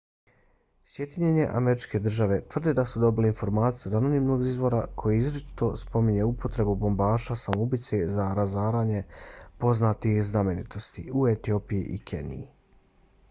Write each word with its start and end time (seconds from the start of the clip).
sjedinjene 0.91 1.43
američke 1.57 1.99
države 2.05 2.37
tvrde 2.53 2.71
da 2.79 2.85
su 2.91 3.01
dobile 3.03 3.27
informacije 3.31 3.91
od 3.91 3.97
anonimnog 3.99 4.41
izvora 4.53 4.79
koji 5.03 5.17
izričito 5.23 5.69
spominje 5.81 6.25
upotrebu 6.29 6.73
bombaša 6.85 7.37
samoubica 7.41 7.99
za 8.15 8.25
razaranje 8.41 9.03
poznatih 9.65 10.17
znamenitosti 10.31 11.05
u 11.21 11.27
etiopiji 11.33 11.85
i 11.99 12.03
keniji 12.13 12.49